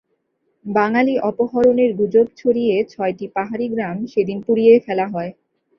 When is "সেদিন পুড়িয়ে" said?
4.11-4.73